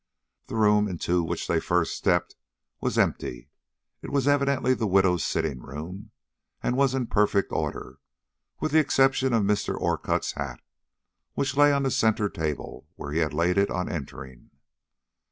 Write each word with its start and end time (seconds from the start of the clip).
The 0.47 0.55
room 0.55 0.87
into 0.87 1.21
which 1.21 1.47
they 1.47 1.59
first 1.59 1.95
stepped 1.95 2.35
was 2.79 2.97
empty. 2.97 3.51
It 4.01 4.09
was 4.09 4.27
evidently 4.27 4.73
the 4.73 4.87
widow's 4.87 5.23
sitting 5.23 5.59
room, 5.59 6.09
and 6.63 6.75
was 6.75 6.95
in 6.95 7.05
perfect 7.05 7.51
order, 7.51 7.99
with 8.59 8.71
the 8.71 8.79
exception 8.79 9.31
of 9.31 9.43
Mr. 9.43 9.75
Orcutt's 9.79 10.31
hat, 10.31 10.59
which 11.35 11.55
lay 11.55 11.71
on 11.71 11.83
the 11.83 11.91
centre 11.91 12.29
table 12.29 12.87
where 12.95 13.11
he 13.11 13.19
had 13.19 13.31
laid 13.31 13.59
it 13.59 13.69
on 13.69 13.87
entering. 13.89 14.49